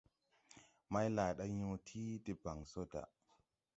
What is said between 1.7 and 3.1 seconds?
yii debaŋ so da.